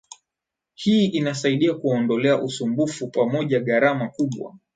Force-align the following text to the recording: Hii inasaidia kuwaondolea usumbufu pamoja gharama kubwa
Hii 0.73 1.05
inasaidia 1.05 1.73
kuwaondolea 1.73 2.41
usumbufu 2.41 3.07
pamoja 3.07 3.59
gharama 3.59 4.07
kubwa 4.09 4.55